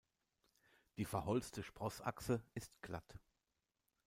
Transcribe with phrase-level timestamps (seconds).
[0.97, 3.19] Die verholzte Sprossachse ist glatt.